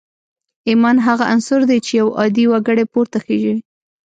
ایمان 0.69 0.97
هغه 1.07 1.25
عنصر 1.33 1.59
دی 1.69 1.77
چې 1.85 1.91
یو 2.01 2.07
عادي 2.19 2.45
وګړی 2.49 2.85
پورته 2.93 3.17
خېژوي 3.25 3.59